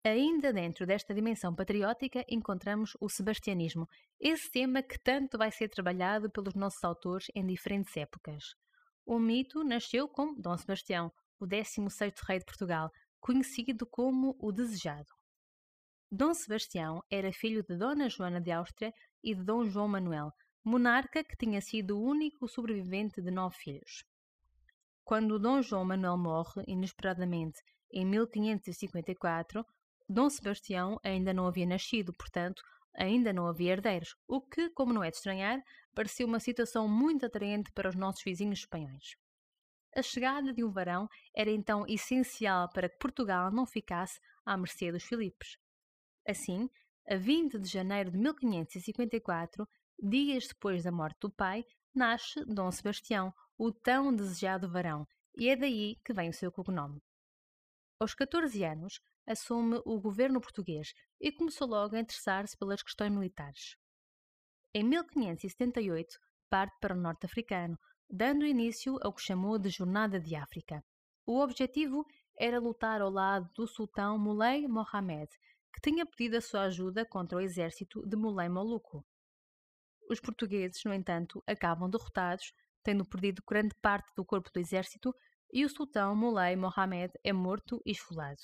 Ainda 0.06 0.52
dentro 0.52 0.86
desta 0.86 1.14
dimensão 1.14 1.54
patriótica 1.54 2.26
encontramos 2.28 2.94
o 3.00 3.08
sebastianismo, 3.08 3.88
esse 4.20 4.50
tema 4.50 4.82
que 4.82 4.98
tanto 4.98 5.38
vai 5.38 5.50
ser 5.50 5.70
trabalhado 5.70 6.30
pelos 6.30 6.54
nossos 6.54 6.84
autores 6.84 7.28
em 7.34 7.46
diferentes 7.46 7.96
épocas. 7.96 8.54
O 9.06 9.18
mito 9.18 9.64
nasceu 9.64 10.06
com 10.06 10.34
Dom 10.34 10.58
Sebastião, 10.58 11.10
o 11.40 11.46
16º 11.46 12.20
rei 12.28 12.38
de 12.38 12.44
Portugal, 12.44 12.90
conhecido 13.18 13.86
como 13.86 14.36
o 14.38 14.52
Desejado. 14.52 15.10
Dom 16.12 16.34
Sebastião 16.34 17.02
era 17.10 17.32
filho 17.32 17.64
de 17.64 17.74
Dona 17.74 18.10
Joana 18.10 18.42
de 18.42 18.50
Áustria 18.52 18.92
e 19.22 19.34
de 19.34 19.42
Dom 19.42 19.64
João 19.64 19.88
Manuel, 19.88 20.30
monarca 20.62 21.24
que 21.24 21.34
tinha 21.34 21.62
sido 21.62 21.98
o 21.98 22.02
único 22.02 22.46
sobrevivente 22.46 23.22
de 23.22 23.30
nove 23.30 23.56
filhos. 23.56 24.04
Quando 25.02 25.38
Dom 25.38 25.62
João 25.62 25.86
Manuel 25.86 26.18
morre, 26.18 26.62
inesperadamente, 26.66 27.58
em 27.90 28.04
1554, 28.04 29.64
Dom 30.08 30.28
Sebastião 30.28 31.00
ainda 31.02 31.32
não 31.32 31.46
havia 31.46 31.66
nascido, 31.66 32.12
portanto, 32.12 32.62
ainda 32.94 33.32
não 33.32 33.46
havia 33.46 33.72
herdeiros, 33.72 34.14
o 34.28 34.40
que, 34.40 34.70
como 34.70 34.92
não 34.92 35.02
é 35.02 35.10
de 35.10 35.16
estranhar, 35.16 35.62
pareceu 35.94 36.26
uma 36.26 36.40
situação 36.40 36.86
muito 36.86 37.26
atraente 37.26 37.72
para 37.72 37.88
os 37.88 37.96
nossos 37.96 38.22
vizinhos 38.22 38.60
espanhóis. 38.60 39.16
A 39.96 40.02
chegada 40.02 40.52
de 40.52 40.64
um 40.64 40.70
varão 40.70 41.08
era 41.34 41.50
então 41.50 41.86
essencial 41.86 42.68
para 42.68 42.88
que 42.88 42.98
Portugal 42.98 43.50
não 43.50 43.64
ficasse 43.64 44.20
à 44.44 44.56
mercê 44.56 44.90
dos 44.90 45.04
Filipes. 45.04 45.56
Assim, 46.26 46.68
a 47.08 47.16
20 47.16 47.58
de 47.58 47.68
janeiro 47.68 48.10
de 48.10 48.18
1554, 48.18 49.68
dias 50.02 50.48
depois 50.48 50.82
da 50.82 50.90
morte 50.90 51.18
do 51.20 51.30
pai, 51.30 51.64
nasce 51.94 52.44
Dom 52.44 52.70
Sebastião, 52.72 53.32
o 53.56 53.70
tão 53.70 54.14
desejado 54.14 54.70
varão, 54.70 55.06
e 55.36 55.48
é 55.48 55.56
daí 55.56 55.96
que 56.04 56.12
vem 56.12 56.28
o 56.28 56.34
seu 56.34 56.50
cognome. 56.50 57.00
Aos 58.00 58.14
14 58.14 58.64
anos, 58.64 59.00
assume 59.26 59.80
o 59.84 60.00
governo 60.00 60.40
português 60.40 60.92
e 61.20 61.32
começou 61.32 61.68
logo 61.68 61.96
a 61.96 62.00
interessar-se 62.00 62.56
pelas 62.56 62.82
questões 62.82 63.12
militares. 63.12 63.76
Em 64.74 64.82
1578, 64.82 66.18
parte 66.50 66.76
para 66.80 66.94
o 66.94 67.00
norte 67.00 67.26
africano, 67.26 67.78
dando 68.10 68.44
início 68.44 68.98
ao 69.02 69.12
que 69.12 69.22
chamou 69.22 69.58
de 69.58 69.70
Jornada 69.70 70.20
de 70.20 70.34
África. 70.34 70.84
O 71.26 71.40
objetivo 71.40 72.04
era 72.38 72.60
lutar 72.60 73.00
ao 73.00 73.10
lado 73.10 73.48
do 73.54 73.66
sultão 73.66 74.18
Muley 74.18 74.66
Mohammed, 74.68 75.28
que 75.72 75.80
tinha 75.80 76.04
pedido 76.04 76.36
a 76.36 76.40
sua 76.40 76.64
ajuda 76.64 77.06
contra 77.06 77.38
o 77.38 77.40
exército 77.40 78.06
de 78.06 78.16
Muley 78.16 78.48
Maluco. 78.48 79.04
Os 80.10 80.20
portugueses, 80.20 80.82
no 80.84 80.92
entanto, 80.92 81.42
acabam 81.46 81.88
derrotados, 81.88 82.52
tendo 82.82 83.04
perdido 83.04 83.42
grande 83.48 83.74
parte 83.80 84.12
do 84.14 84.24
corpo 84.24 84.50
do 84.52 84.60
exército, 84.60 85.14
e 85.52 85.64
o 85.64 85.68
sultão 85.68 86.14
Muley 86.14 86.56
Mohammed 86.56 87.12
é 87.22 87.32
morto 87.32 87.80
e 87.86 87.92
esfolado. 87.92 88.42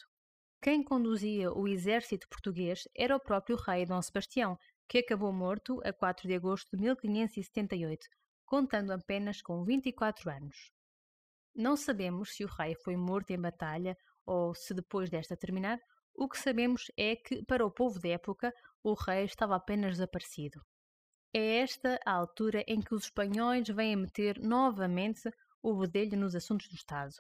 Quem 0.62 0.84
conduzia 0.84 1.50
o 1.50 1.66
exército 1.66 2.28
português 2.28 2.82
era 2.94 3.16
o 3.16 3.20
próprio 3.20 3.56
rei 3.56 3.86
Dom 3.86 4.02
Sebastião, 4.02 4.58
que 4.86 4.98
acabou 4.98 5.32
morto 5.32 5.80
a 5.82 5.90
4 5.90 6.28
de 6.28 6.34
agosto 6.34 6.76
de 6.76 6.82
1578, 6.82 8.06
contando 8.44 8.92
apenas 8.92 9.40
com 9.40 9.64
24 9.64 10.28
anos. 10.30 10.70
Não 11.54 11.76
sabemos 11.76 12.34
se 12.34 12.44
o 12.44 12.48
rei 12.48 12.74
foi 12.84 12.94
morto 12.94 13.30
em 13.30 13.40
batalha 13.40 13.96
ou 14.26 14.54
se 14.54 14.74
depois 14.74 15.08
desta 15.08 15.34
terminar, 15.34 15.78
o 16.14 16.28
que 16.28 16.38
sabemos 16.38 16.90
é 16.94 17.16
que, 17.16 17.42
para 17.46 17.64
o 17.64 17.70
povo 17.70 17.98
da 17.98 18.10
época, 18.10 18.52
o 18.82 18.92
rei 18.92 19.24
estava 19.24 19.56
apenas 19.56 19.92
desaparecido. 19.92 20.60
É 21.32 21.60
esta 21.60 21.98
a 22.04 22.12
altura 22.12 22.62
em 22.66 22.80
que 22.80 22.94
os 22.94 23.04
espanhóis 23.04 23.66
vêm 23.68 23.96
meter 23.96 24.38
novamente 24.38 25.30
o 25.62 25.74
bedelho 25.74 26.18
nos 26.18 26.34
assuntos 26.34 26.68
do 26.68 26.74
Estado. 26.74 27.14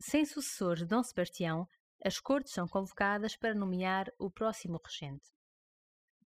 Sem 0.00 0.24
sucessores 0.24 0.82
de 0.82 0.86
Dom 0.86 1.02
Sebastião, 1.02 1.66
as 2.04 2.20
cortes 2.20 2.52
são 2.52 2.66
convocadas 2.66 3.36
para 3.36 3.54
nomear 3.54 4.12
o 4.18 4.30
próximo 4.30 4.80
regente. 4.84 5.28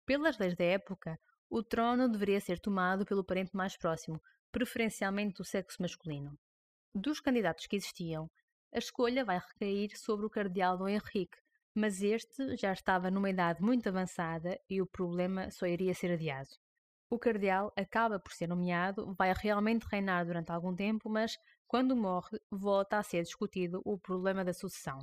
Pelas 0.05 0.37
leis 0.37 0.55
da 0.55 0.65
época, 0.65 1.19
o 1.49 1.63
trono 1.63 2.09
deveria 2.09 2.41
ser 2.41 2.59
tomado 2.59 3.05
pelo 3.05 3.23
parente 3.23 3.55
mais 3.55 3.77
próximo, 3.77 4.21
preferencialmente 4.51 5.35
do 5.35 5.45
sexo 5.45 5.81
masculino. 5.81 6.37
Dos 6.93 7.19
candidatos 7.19 7.67
que 7.67 7.75
existiam, 7.75 8.29
a 8.73 8.77
escolha 8.77 9.23
vai 9.23 9.37
recair 9.37 9.97
sobre 9.97 10.25
o 10.25 10.29
cardeal 10.29 10.77
Dom 10.77 10.89
Henrique, 10.89 11.37
mas 11.73 12.01
este 12.01 12.55
já 12.57 12.73
estava 12.73 13.09
numa 13.09 13.29
idade 13.29 13.61
muito 13.61 13.87
avançada 13.87 14.59
e 14.69 14.81
o 14.81 14.87
problema 14.87 15.49
só 15.51 15.65
iria 15.65 15.93
ser 15.93 16.11
adiado. 16.11 16.49
O 17.09 17.19
cardeal 17.19 17.71
acaba 17.77 18.19
por 18.19 18.31
ser 18.31 18.47
nomeado, 18.47 19.13
vai 19.17 19.33
realmente 19.33 19.83
reinar 19.83 20.25
durante 20.25 20.51
algum 20.51 20.73
tempo, 20.75 21.09
mas 21.09 21.37
quando 21.67 21.95
morre, 21.95 22.39
volta 22.49 22.97
a 22.97 23.03
ser 23.03 23.23
discutido 23.23 23.81
o 23.85 23.97
problema 23.97 24.43
da 24.43 24.53
sucessão. 24.53 24.99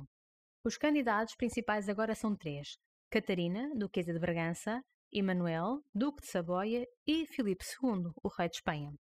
Os 0.69 0.77
candidatos 0.77 1.33
principais 1.33 1.89
agora 1.89 2.13
são 2.13 2.35
três: 2.35 2.77
Catarina, 3.09 3.71
Duquesa 3.75 4.13
de 4.13 4.19
Bragança, 4.19 4.85
Emanuel, 5.11 5.83
Duque 5.95 6.21
de 6.21 6.27
Saboia 6.27 6.85
e 7.07 7.25
Filipe 7.25 7.65
II, 7.65 8.11
o 8.21 8.27
rei 8.27 8.47
de 8.47 8.57
Espanha. 8.57 8.93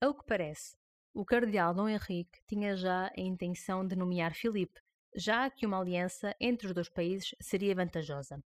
Ao 0.00 0.16
que 0.16 0.24
parece, 0.24 0.76
o 1.12 1.24
cardeal 1.24 1.74
Dom 1.74 1.88
Henrique 1.88 2.38
tinha 2.46 2.76
já 2.76 3.08
a 3.08 3.20
intenção 3.20 3.84
de 3.84 3.96
nomear 3.96 4.32
Filipe, 4.32 4.80
já 5.12 5.50
que 5.50 5.66
uma 5.66 5.80
aliança 5.80 6.36
entre 6.40 6.68
os 6.68 6.72
dois 6.72 6.88
países 6.88 7.34
seria 7.40 7.74
vantajosa. 7.74 8.40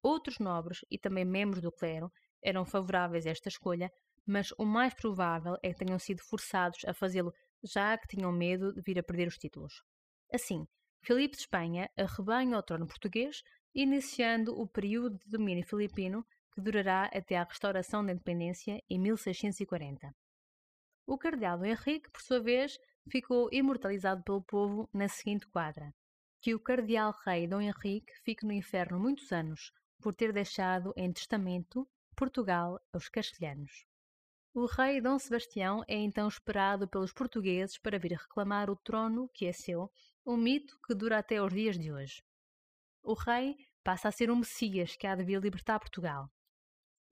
Outros 0.00 0.38
nobres 0.38 0.84
e 0.88 0.96
também 0.96 1.24
membros 1.24 1.62
do 1.62 1.72
clero 1.72 2.12
eram 2.40 2.64
favoráveis 2.64 3.26
a 3.26 3.30
esta 3.30 3.48
escolha, 3.48 3.90
mas 4.24 4.52
o 4.56 4.64
mais 4.64 4.94
provável 4.94 5.56
é 5.64 5.72
que 5.72 5.84
tenham 5.84 5.98
sido 5.98 6.22
forçados 6.22 6.78
a 6.86 6.94
fazê-lo, 6.94 7.34
já 7.60 7.98
que 7.98 8.06
tinham 8.06 8.30
medo 8.30 8.72
de 8.72 8.80
vir 8.82 9.00
a 9.00 9.02
perder 9.02 9.26
os 9.26 9.36
títulos. 9.36 9.82
Assim, 10.32 10.64
Filipe 11.04 11.36
de 11.36 11.42
Espanha 11.42 11.90
arrebanha 11.98 12.56
o 12.56 12.62
trono 12.62 12.86
português, 12.86 13.42
iniciando 13.74 14.58
o 14.58 14.66
período 14.66 15.18
de 15.18 15.30
domínio 15.30 15.62
filipino 15.66 16.26
que 16.50 16.62
durará 16.62 17.10
até 17.12 17.36
à 17.36 17.44
restauração 17.44 18.02
da 18.02 18.12
independência 18.12 18.82
em 18.88 18.98
1640. 18.98 20.14
O 21.06 21.18
cardeal 21.18 21.62
Henrique, 21.62 22.10
por 22.10 22.22
sua 22.22 22.40
vez, 22.40 22.78
ficou 23.10 23.50
imortalizado 23.52 24.22
pelo 24.22 24.40
povo 24.40 24.88
na 24.94 25.06
seguinte 25.06 25.46
quadra: 25.48 25.94
que 26.40 26.54
o 26.54 26.60
cardeal 26.60 27.14
rei 27.26 27.46
Dom 27.46 27.60
Henrique 27.60 28.14
fique 28.24 28.46
no 28.46 28.52
inferno 28.52 28.98
muitos 28.98 29.30
anos, 29.30 29.72
por 30.00 30.14
ter 30.14 30.32
deixado 30.32 30.94
em 30.96 31.12
testamento 31.12 31.86
Portugal 32.16 32.80
aos 32.94 33.10
castelhanos. 33.10 33.84
O 34.54 34.64
rei 34.64 35.02
Dom 35.02 35.18
Sebastião 35.18 35.84
é 35.86 35.96
então 35.96 36.28
esperado 36.28 36.88
pelos 36.88 37.12
portugueses 37.12 37.76
para 37.76 37.98
vir 37.98 38.12
reclamar 38.12 38.70
o 38.70 38.76
trono 38.76 39.28
que 39.34 39.44
é 39.44 39.52
seu, 39.52 39.90
um 40.26 40.36
mito 40.36 40.78
que 40.86 40.94
dura 40.94 41.18
até 41.18 41.42
os 41.42 41.52
dias 41.52 41.78
de 41.78 41.92
hoje. 41.92 42.22
O 43.02 43.14
rei 43.14 43.56
passa 43.82 44.08
a 44.08 44.12
ser 44.12 44.30
um 44.30 44.36
Messias 44.36 44.96
que 44.96 45.06
há 45.06 45.14
de 45.14 45.24
vir 45.24 45.40
libertar 45.40 45.78
Portugal. 45.78 46.30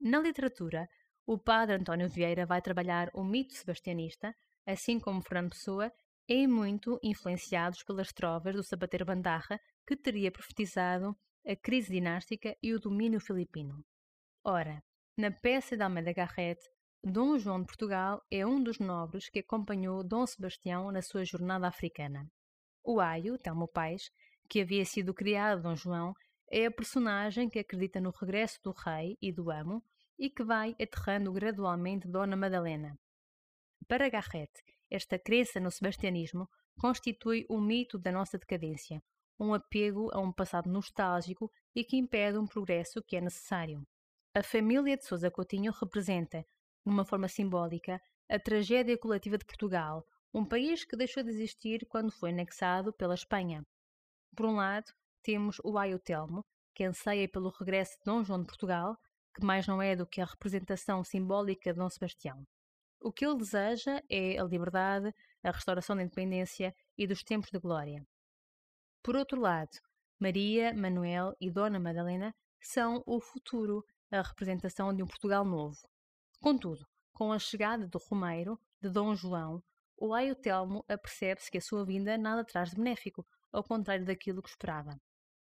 Na 0.01 0.19
literatura, 0.19 0.87
o 1.25 1.37
padre 1.37 1.75
António 1.75 2.09
Vieira 2.09 2.45
vai 2.45 2.61
trabalhar 2.61 3.09
o 3.13 3.23
mito 3.23 3.53
sebastianista, 3.53 4.35
assim 4.65 4.99
como 4.99 5.21
Fernando 5.21 5.51
Pessoa, 5.51 5.91
em 6.27 6.47
muito 6.47 6.99
influenciados 7.03 7.83
pelas 7.83 8.11
trovas 8.11 8.55
do 8.55 8.63
sapateiro 8.63 9.05
Bandarra, 9.05 9.59
que 9.85 9.95
teria 9.95 10.31
profetizado 10.31 11.15
a 11.45 11.55
crise 11.55 11.91
dinástica 11.91 12.55
e 12.61 12.73
o 12.73 12.79
domínio 12.79 13.19
filipino. 13.19 13.85
Ora, 14.43 14.81
na 15.17 15.29
peça 15.29 15.77
de 15.77 15.83
Almeida 15.83 16.13
Garrett, 16.13 16.61
Dom 17.03 17.37
João 17.37 17.59
de 17.59 17.67
Portugal 17.67 18.21
é 18.31 18.45
um 18.45 18.63
dos 18.63 18.79
nobres 18.79 19.29
que 19.29 19.39
acompanhou 19.39 20.03
Dom 20.03 20.25
Sebastião 20.25 20.91
na 20.91 21.01
sua 21.01 21.23
jornada 21.23 21.67
africana. 21.67 22.27
O 22.83 22.99
Aio, 22.99 23.37
Telmo 23.37 23.67
Pais, 23.67 24.11
que 24.49 24.61
havia 24.61 24.83
sido 24.83 25.13
criado 25.13 25.61
Dom 25.61 25.75
João, 25.75 26.13
é 26.51 26.65
a 26.65 26.71
personagem 26.71 27.49
que 27.49 27.59
acredita 27.59 28.01
no 28.01 28.11
regresso 28.11 28.59
do 28.61 28.71
rei 28.71 29.17
e 29.21 29.31
do 29.31 29.49
amo 29.49 29.81
e 30.19 30.29
que 30.29 30.43
vai 30.43 30.75
aterrando 30.79 31.31
gradualmente 31.31 32.07
Dona 32.07 32.35
Madalena. 32.35 32.97
Para 33.87 34.09
Garrett, 34.09 34.51
esta 34.91 35.17
crença 35.17 35.59
no 35.59 35.71
sebastianismo 35.71 36.47
constitui 36.79 37.45
o 37.49 37.59
mito 37.59 37.97
da 37.97 38.11
nossa 38.11 38.37
decadência, 38.37 39.01
um 39.39 39.53
apego 39.53 40.09
a 40.13 40.19
um 40.19 40.31
passado 40.31 40.69
nostálgico 40.69 41.51
e 41.73 41.83
que 41.83 41.97
impede 41.97 42.37
um 42.37 42.45
progresso 42.45 43.01
que 43.01 43.15
é 43.15 43.21
necessário. 43.21 43.81
A 44.35 44.43
família 44.43 44.97
de 44.97 45.05
Sousa 45.05 45.31
Coutinho 45.31 45.71
representa, 45.71 46.45
numa 46.85 47.05
forma 47.05 47.27
simbólica, 47.27 48.01
a 48.29 48.39
tragédia 48.39 48.97
coletiva 48.97 49.37
de 49.37 49.45
Portugal, 49.45 50.05
um 50.33 50.43
país 50.43 50.83
que 50.83 50.97
deixou 50.97 51.21
de 51.21 51.29
existir 51.29 51.85
quando 51.87 52.11
foi 52.11 52.31
anexado 52.31 52.91
pela 52.91 53.13
Espanha. 53.13 53.63
Por 54.35 54.47
um 54.47 54.55
lado, 54.55 54.91
temos 55.21 55.57
o 55.63 55.77
Aio 55.77 55.99
Telmo, 55.99 56.43
que 56.73 56.83
anseia 56.83 57.29
pelo 57.29 57.49
regresso 57.49 57.97
de 57.99 58.03
Dom 58.05 58.23
João 58.23 58.39
de 58.41 58.47
Portugal, 58.47 58.97
que 59.35 59.45
mais 59.45 59.67
não 59.67 59.79
é 59.79 59.95
do 59.95 60.07
que 60.07 60.19
a 60.19 60.25
representação 60.25 61.03
simbólica 61.03 61.71
de 61.71 61.77
Dom 61.77 61.89
Sebastião. 61.89 62.43
O 62.99 63.11
que 63.11 63.23
ele 63.23 63.37
deseja 63.37 64.01
é 64.09 64.39
a 64.39 64.43
liberdade, 64.43 65.13
a 65.43 65.51
restauração 65.51 65.95
da 65.95 66.01
independência 66.01 66.73
e 66.97 67.05
dos 67.05 67.23
tempos 67.23 67.51
de 67.51 67.59
glória. 67.59 68.03
Por 69.03 69.15
outro 69.15 69.39
lado, 69.39 69.77
Maria, 70.19 70.73
Manuel 70.73 71.35
e 71.39 71.51
Dona 71.51 71.79
Madalena 71.79 72.33
são 72.59 73.03
o 73.05 73.19
futuro, 73.19 73.85
a 74.09 74.21
representação 74.21 74.95
de 74.95 75.03
um 75.03 75.07
Portugal 75.07 75.45
novo. 75.45 75.77
Contudo, 76.39 76.87
com 77.11 77.31
a 77.31 77.37
chegada 77.37 77.87
do 77.87 77.99
Romeiro, 77.99 78.59
de 78.81 78.89
Dom 78.89 79.13
João, 79.13 79.61
o 79.97 80.13
Aio 80.13 80.35
Telmo 80.35 80.83
apercebe-se 80.87 81.49
que 81.49 81.57
a 81.57 81.61
sua 81.61 81.85
vinda 81.85 82.17
nada 82.17 82.43
traz 82.43 82.71
de 82.71 82.75
benéfico, 82.75 83.25
ao 83.51 83.63
contrário 83.63 84.05
daquilo 84.05 84.41
que 84.41 84.49
esperava. 84.49 84.99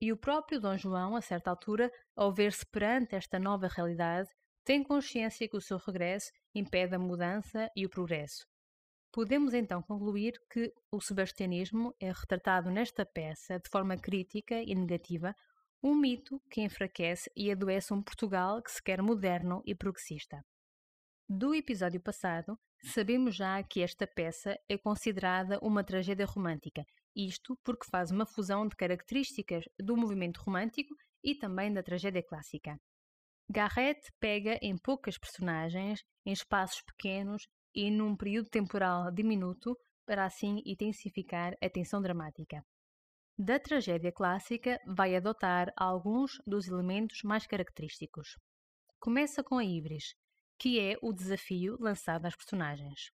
E 0.01 0.11
o 0.11 0.17
próprio 0.17 0.59
Dom 0.59 0.77
João, 0.77 1.15
a 1.15 1.21
certa 1.21 1.49
altura, 1.49 1.91
ao 2.15 2.33
ver-se 2.33 2.65
perante 2.65 3.15
esta 3.15 3.37
nova 3.37 3.67
realidade, 3.67 4.29
tem 4.63 4.83
consciência 4.83 5.47
que 5.47 5.57
o 5.57 5.61
seu 5.61 5.77
regresso 5.77 6.31
impede 6.53 6.95
a 6.95 6.99
mudança 6.99 7.69
e 7.75 7.85
o 7.85 7.89
progresso. 7.89 8.45
Podemos 9.11 9.53
então 9.53 9.81
concluir 9.81 10.33
que 10.49 10.73
o 10.91 11.01
sebastianismo 11.01 11.93
é 11.99 12.11
retratado 12.11 12.71
nesta 12.71 13.05
peça 13.05 13.59
de 13.59 13.69
forma 13.69 13.97
crítica 13.97 14.61
e 14.61 14.73
negativa, 14.73 15.35
um 15.83 15.95
mito 15.95 16.41
que 16.49 16.61
enfraquece 16.61 17.29
e 17.35 17.51
adoece 17.51 17.93
um 17.93 18.01
Portugal 18.01 18.61
que 18.61 18.71
se 18.71 18.81
quer 18.81 19.01
moderno 19.01 19.61
e 19.65 19.75
progressista. 19.75 20.43
Do 21.27 21.53
episódio 21.53 21.99
passado, 21.99 22.57
sabemos 22.83 23.35
já 23.35 23.61
que 23.63 23.81
esta 23.81 24.07
peça 24.07 24.57
é 24.69 24.77
considerada 24.77 25.59
uma 25.61 25.83
tragédia 25.83 26.25
romântica 26.25 26.83
isto 27.15 27.57
porque 27.63 27.87
faz 27.89 28.09
uma 28.09 28.25
fusão 28.25 28.67
de 28.67 28.75
características 28.75 29.65
do 29.77 29.97
movimento 29.97 30.41
romântico 30.41 30.95
e 31.23 31.35
também 31.35 31.73
da 31.73 31.83
tragédia 31.83 32.23
clássica. 32.23 32.77
Garrett 33.49 33.99
pega 34.19 34.57
em 34.61 34.77
poucas 34.77 35.17
personagens, 35.17 35.99
em 36.25 36.31
espaços 36.31 36.81
pequenos 36.83 37.47
e 37.75 37.91
num 37.91 38.15
período 38.15 38.49
temporal 38.49 39.11
diminuto 39.11 39.77
para 40.05 40.25
assim 40.25 40.61
intensificar 40.65 41.53
a 41.61 41.69
tensão 41.69 42.01
dramática. 42.01 42.63
Da 43.37 43.59
tragédia 43.59 44.11
clássica 44.11 44.79
vai 44.87 45.15
adotar 45.15 45.67
alguns 45.75 46.31
dos 46.45 46.67
elementos 46.67 47.19
mais 47.23 47.45
característicos. 47.45 48.37
Começa 48.99 49.43
com 49.43 49.57
a 49.57 49.65
Ibris, 49.65 50.13
que 50.61 50.79
é 50.79 50.95
o 51.01 51.11
desafio 51.11 51.75
lançado 51.79 52.27
às 52.27 52.35
personagens. 52.35 53.09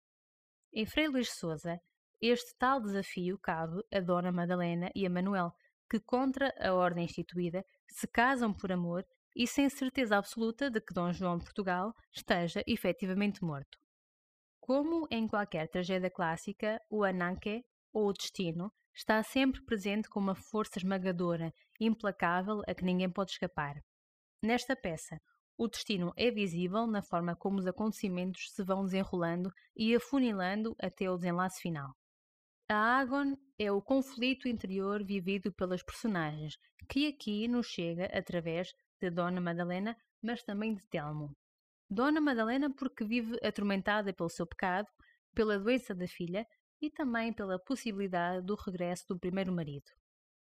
Em 0.73 0.85
Frei 0.85 1.07
Luís 1.07 1.31
Souza, 1.31 1.79
Este 2.19 2.53
tal 2.57 2.81
desafio 2.81 3.39
cabe 3.39 3.81
a 3.89 4.01
Dona 4.01 4.33
Madalena 4.33 4.91
e 4.93 5.05
a 5.05 5.09
Manuel, 5.09 5.53
que, 5.89 5.97
contra 5.97 6.53
a 6.59 6.73
ordem 6.73 7.05
instituída, 7.05 7.63
se 7.87 8.05
casam 8.05 8.53
por 8.53 8.69
amor 8.69 9.05
e 9.33 9.47
sem 9.47 9.69
certeza 9.69 10.17
absoluta 10.17 10.69
de 10.69 10.81
que 10.81 10.93
Dom 10.93 11.13
João 11.13 11.37
de 11.37 11.45
Portugal 11.45 11.93
esteja 12.13 12.61
efetivamente 12.67 13.41
morto. 13.41 13.77
Como 14.59 15.07
em 15.09 15.25
qualquer 15.25 15.69
tragédia 15.69 16.11
clássica, 16.11 16.81
o 16.89 17.05
Ananke, 17.05 17.63
ou 17.93 18.09
o 18.09 18.13
destino, 18.13 18.73
está 18.93 19.23
sempre 19.23 19.63
presente 19.63 20.09
com 20.09 20.19
uma 20.19 20.35
força 20.35 20.79
esmagadora, 20.79 21.53
implacável, 21.79 22.61
a 22.67 22.75
que 22.75 22.83
ninguém 22.83 23.09
pode 23.09 23.31
escapar. 23.31 23.75
Nesta 24.43 24.75
peça, 24.75 25.17
o 25.57 25.67
destino 25.67 26.13
é 26.15 26.29
visível 26.29 26.85
na 26.85 27.01
forma 27.01 27.35
como 27.35 27.57
os 27.57 27.65
acontecimentos 27.65 28.51
se 28.51 28.63
vão 28.63 28.85
desenrolando 28.85 29.51
e 29.75 29.95
afunilando 29.95 30.75
até 30.79 31.09
o 31.09 31.17
desenlace 31.17 31.61
final. 31.61 31.95
A 32.69 32.99
Agon 32.99 33.35
é 33.57 33.71
o 33.71 33.81
conflito 33.81 34.47
interior 34.47 35.03
vivido 35.03 35.51
pelas 35.51 35.81
personagens, 35.81 36.57
que 36.87 37.07
aqui 37.07 37.47
nos 37.47 37.65
chega 37.65 38.05
através 38.05 38.71
de 39.01 39.09
Dona 39.09 39.41
Madalena, 39.41 39.97
mas 40.21 40.43
também 40.43 40.75
de 40.75 40.85
Telmo. 40.87 41.35
Dona 41.89 42.19
Madalena 42.19 42.69
porque 42.69 43.05
vive 43.05 43.39
atormentada 43.41 44.13
pelo 44.13 44.29
seu 44.29 44.45
pecado, 44.45 44.87
pela 45.33 45.57
doença 45.57 45.95
da 45.95 46.07
filha 46.07 46.45
e 46.81 46.91
também 46.91 47.33
pela 47.33 47.57
possibilidade 47.57 48.45
do 48.45 48.55
regresso 48.55 49.05
do 49.07 49.19
primeiro 49.19 49.51
marido. 49.51 49.89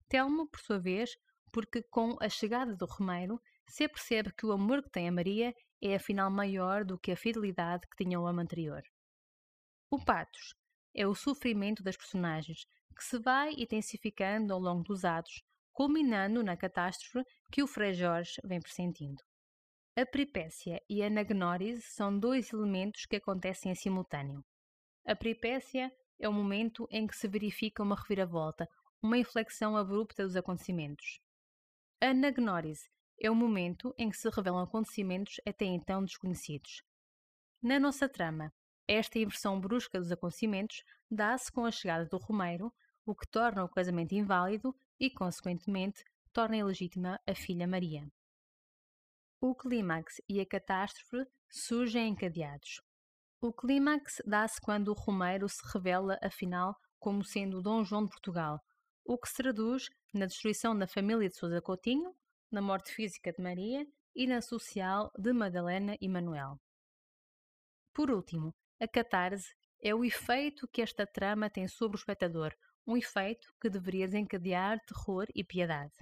Telmo, 0.08 0.48
por 0.48 0.60
sua 0.60 0.80
vez, 0.80 1.16
porque 1.52 1.82
com 1.82 2.16
a 2.22 2.30
chegada 2.30 2.76
do 2.76 2.86
Romeiro 2.86 3.42
se 3.72 3.86
apercebe 3.86 4.34
que 4.34 4.46
o 4.46 4.52
amor 4.52 4.84
que 4.84 4.90
tem 4.90 5.08
a 5.08 5.12
Maria 5.12 5.54
é 5.82 5.96
afinal 5.96 6.30
maior 6.30 6.86
do 6.86 6.98
que 6.98 7.12
a 7.12 7.18
fidelidade 7.18 7.88
que 7.88 8.04
tinha 8.04 8.20
o 8.20 8.28
amo 8.28 8.42
anterior. 8.42 8.82
O 9.90 10.04
Patos 10.04 10.56
é 10.96 11.08
o 11.08 11.16
sofrimento 11.16 11.84
das 11.84 11.98
personagens, 11.98 12.66
que 12.96 13.04
se 13.04 13.20
vai 13.20 13.54
intensificando 13.58 14.54
ao 14.54 14.60
longo 14.60 14.84
dos 14.84 15.04
atos, 15.04 15.42
culminando 15.72 16.44
na 16.44 16.56
catástrofe 16.56 17.28
que 17.52 17.64
o 17.64 17.68
Frei 17.68 17.94
Jorge 17.94 18.40
vem 18.44 18.62
pressentindo. 18.62 19.22
A 19.96 20.06
peripécia 20.06 20.82
e 20.90 21.04
a 21.04 21.08
anagnórise 21.08 21.82
são 21.82 22.18
dois 22.18 22.52
elementos 22.52 23.06
que 23.06 23.16
acontecem 23.16 23.72
em 23.72 23.76
simultâneo. 23.76 24.44
A 25.06 25.16
peripécia 25.16 25.92
é 26.20 26.30
o 26.30 26.34
momento 26.34 26.88
em 26.90 27.06
que 27.06 27.16
se 27.16 27.28
verifica 27.28 27.84
uma 27.84 27.96
reviravolta, 27.96 28.68
uma 29.02 29.18
inflexão 29.18 29.76
abrupta 29.76 30.24
dos 30.24 30.36
acontecimentos. 30.36 31.20
A 32.02 32.08
anagnórise 32.08 32.90
é 33.20 33.30
o 33.30 33.36
momento 33.36 33.94
em 33.98 34.10
que 34.10 34.18
se 34.18 34.30
revelam 34.30 34.64
acontecimentos 34.64 35.40
até 35.48 35.66
então 35.66 36.04
desconhecidos. 36.04 36.84
Na 37.62 37.80
nossa 37.80 38.10
trama, 38.10 38.54
esta 38.88 39.18
inversão 39.18 39.60
brusca 39.60 40.00
dos 40.00 40.12
acontecimentos 40.12 40.84
dá-se 41.10 41.52
com 41.52 41.66
a 41.66 41.72
chegada 41.72 42.06
do 42.06 42.18
Romeiro, 42.18 42.74
o 43.06 43.16
que 43.16 43.28
torna 43.28 43.64
o 43.64 43.70
casamento 43.70 44.14
inválido 44.14 44.76
e, 45.00 45.10
consequentemente, 45.10 46.04
torna 46.34 46.58
ilegítima 46.58 47.20
a 47.26 47.34
filha 47.34 47.68
Maria. 47.68 48.08
O 49.40 49.56
clímax 49.56 50.22
e 50.28 50.40
a 50.40 50.46
catástrofe 50.46 51.26
surgem 51.50 52.10
encadeados. 52.10 52.82
O 53.42 53.52
clímax 53.52 54.22
dá-se 54.26 54.60
quando 54.62 54.88
o 54.88 54.94
Romeiro 54.94 55.48
se 55.50 55.62
revela, 55.74 56.18
afinal, 56.22 56.76
como 56.98 57.24
sendo 57.24 57.62
Dom 57.62 57.84
João 57.84 58.06
de 58.06 58.10
Portugal, 58.10 58.62
o 59.06 59.18
que 59.18 59.28
se 59.28 59.36
traduz 59.36 59.90
na 60.14 60.26
destruição 60.26 60.78
da 60.78 60.88
família 60.88 61.28
de 61.28 61.36
Sousa 61.36 61.62
Coutinho, 61.62 62.16
na 62.54 62.62
morte 62.62 62.94
física 62.94 63.34
de 63.34 63.42
Maria 63.42 63.84
e 64.16 64.28
na 64.28 64.40
social 64.40 65.12
de 65.18 65.34
Madalena 65.34 65.98
e 66.00 66.08
Manuel. 66.08 66.62
Por 67.92 68.12
último, 68.12 68.54
a 68.80 68.88
catarse 68.88 69.56
é 69.82 69.94
o 69.96 70.06
efeito 70.06 70.68
que 70.68 70.84
esta 70.84 71.08
trama 71.08 71.50
tem 71.50 71.68
sobre 71.68 71.98
o 71.98 72.00
espectador, 72.00 72.54
um 72.86 72.96
efeito 72.96 73.52
que 73.60 73.72
deveria 73.72 74.08
desencadear 74.08 74.80
terror 74.86 75.26
e 75.34 75.44
piedade. 75.44 75.94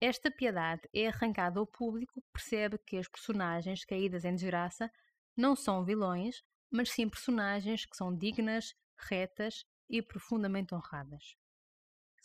Esta 0.00 0.30
piedade 0.30 0.82
é 0.94 1.08
arrancada 1.08 1.58
ao 1.58 1.66
público 1.66 2.20
que 2.20 2.32
percebe 2.32 2.78
que 2.78 2.96
as 2.96 3.08
personagens 3.08 3.84
caídas 3.84 4.24
em 4.24 4.34
desgraça 4.36 4.88
não 5.36 5.56
são 5.56 5.84
vilões, 5.84 6.44
mas 6.70 6.90
sim 6.90 7.08
personagens 7.08 7.84
que 7.84 7.96
são 7.96 8.16
dignas, 8.16 8.72
retas 8.96 9.64
e 9.90 10.00
profundamente 10.00 10.74
honradas. 10.74 11.34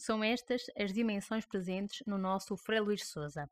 São 0.03 0.23
estas 0.23 0.63
as 0.75 0.91
dimensões 0.91 1.45
presentes 1.45 2.01
no 2.07 2.17
nosso 2.17 2.57
Frei 2.57 2.79
Luís 2.79 3.07
Souza: 3.07 3.47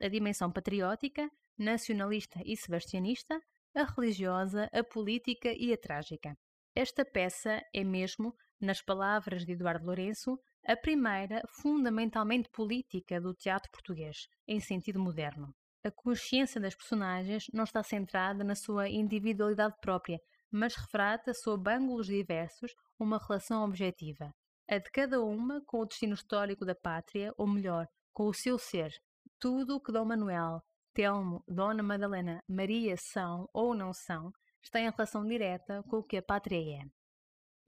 a 0.00 0.08
dimensão 0.08 0.50
patriótica, 0.50 1.30
nacionalista 1.56 2.40
e 2.44 2.56
sebastianista, 2.56 3.40
a 3.72 3.84
religiosa, 3.84 4.68
a 4.72 4.82
política 4.82 5.54
e 5.56 5.72
a 5.72 5.78
trágica. 5.78 6.36
Esta 6.74 7.04
peça 7.04 7.62
é 7.72 7.84
mesmo, 7.84 8.34
nas 8.60 8.82
palavras 8.82 9.46
de 9.46 9.52
Eduardo 9.52 9.86
Lourenço, 9.86 10.36
a 10.66 10.76
primeira 10.76 11.40
fundamentalmente 11.48 12.50
política 12.50 13.20
do 13.20 13.32
teatro 13.32 13.70
português, 13.70 14.26
em 14.48 14.58
sentido 14.58 14.98
moderno. 14.98 15.54
A 15.84 15.90
consciência 15.92 16.60
das 16.60 16.74
personagens 16.74 17.44
não 17.52 17.62
está 17.62 17.80
centrada 17.80 18.42
na 18.42 18.56
sua 18.56 18.88
individualidade 18.88 19.76
própria, 19.80 20.18
mas 20.50 20.74
refrata 20.74 21.32
sob 21.32 21.70
ângulos 21.70 22.08
diversos 22.08 22.72
uma 22.98 23.18
relação 23.18 23.62
objetiva, 23.62 24.34
a 24.72 24.78
de 24.78 24.90
cada 24.90 25.22
uma 25.22 25.60
com 25.66 25.80
o 25.80 25.84
destino 25.84 26.14
histórico 26.14 26.64
da 26.64 26.74
pátria, 26.74 27.30
ou 27.36 27.46
melhor, 27.46 27.86
com 28.10 28.26
o 28.26 28.32
seu 28.32 28.56
ser. 28.56 28.90
Tudo 29.38 29.76
o 29.76 29.80
que 29.82 29.92
Dom 29.92 30.06
Manuel, 30.06 30.62
Telmo, 30.94 31.44
Dona 31.46 31.82
Madalena, 31.82 32.42
Maria 32.48 32.96
são 32.96 33.46
ou 33.52 33.74
não 33.74 33.92
são, 33.92 34.32
está 34.62 34.80
em 34.80 34.90
relação 34.90 35.26
direta 35.26 35.82
com 35.90 35.98
o 35.98 36.02
que 36.02 36.16
a 36.16 36.22
pátria 36.22 36.80
é. 36.80 36.86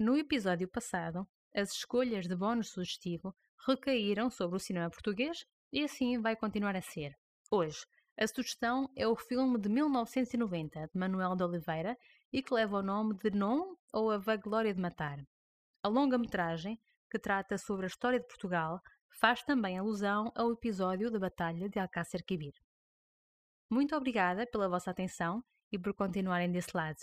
No 0.00 0.16
episódio 0.16 0.66
passado, 0.66 1.28
as 1.54 1.72
escolhas 1.72 2.26
de 2.26 2.34
bónus 2.34 2.70
sugestivo 2.70 3.34
recaíram 3.68 4.30
sobre 4.30 4.56
o 4.56 4.60
cinema 4.60 4.88
português 4.88 5.44
e 5.70 5.84
assim 5.84 6.18
vai 6.22 6.34
continuar 6.34 6.74
a 6.74 6.80
ser. 6.80 7.12
Hoje, 7.50 7.84
a 8.18 8.26
sugestão 8.26 8.88
é 8.96 9.06
o 9.06 9.14
filme 9.14 9.60
de 9.60 9.68
1990 9.68 10.80
de 10.80 10.98
Manuel 10.98 11.36
de 11.36 11.44
Oliveira 11.44 11.98
e 12.32 12.42
que 12.42 12.54
leva 12.54 12.78
o 12.78 12.82
nome 12.82 13.14
de 13.18 13.30
Non 13.30 13.74
ou 13.92 14.10
A 14.10 14.16
Vaglória 14.16 14.72
de 14.72 14.80
Matar. 14.80 15.18
A 15.82 15.88
longa-metragem, 15.88 16.80
que 17.14 17.18
trata 17.20 17.56
sobre 17.56 17.86
a 17.86 17.92
história 17.94 18.18
de 18.18 18.26
Portugal, 18.26 18.82
faz 19.20 19.40
também 19.44 19.78
alusão 19.78 20.32
ao 20.34 20.50
episódio 20.50 21.12
da 21.12 21.20
Batalha 21.20 21.68
de 21.68 21.78
Alcácer 21.78 22.24
Quibir. 22.24 22.54
Muito 23.70 23.94
obrigada 23.94 24.44
pela 24.44 24.68
vossa 24.68 24.90
atenção 24.90 25.40
e 25.70 25.78
por 25.78 25.94
continuarem 25.94 26.50
desse 26.50 26.76
lado. 26.76 26.98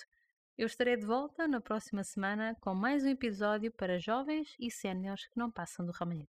Eu 0.57 0.65
estarei 0.65 0.97
de 0.97 1.05
volta 1.05 1.47
na 1.47 1.61
próxima 1.61 2.03
semana 2.03 2.57
com 2.59 2.75
mais 2.75 3.05
um 3.05 3.07
episódio 3.07 3.71
para 3.71 3.99
jovens 3.99 4.53
e 4.59 4.69
séniores 4.69 5.25
que 5.29 5.39
não 5.39 5.49
passam 5.49 5.85
do 5.85 5.93
ramalhete. 5.93 6.30